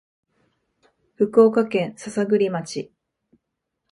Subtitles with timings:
[1.13, 2.91] 福岡県篠栗町